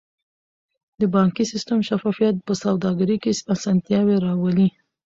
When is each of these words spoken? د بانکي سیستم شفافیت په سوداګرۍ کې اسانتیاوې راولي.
د 0.99 1.01
بانکي 1.15 1.43
سیستم 1.51 1.79
شفافیت 1.89 2.35
په 2.47 2.53
سوداګرۍ 2.63 3.17
کې 3.23 3.31
اسانتیاوې 3.53 4.15
راولي. 4.25 4.67